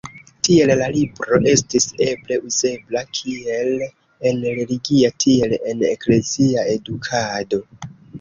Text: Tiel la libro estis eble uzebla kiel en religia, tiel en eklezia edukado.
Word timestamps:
Tiel 0.45 0.71
la 0.77 0.85
libro 0.93 1.37
estis 1.49 1.83
eble 2.05 2.37
uzebla 2.51 3.03
kiel 3.17 3.69
en 4.31 4.41
religia, 4.61 5.11
tiel 5.25 5.53
en 5.73 5.85
eklezia 5.91 6.65
edukado. 6.73 7.61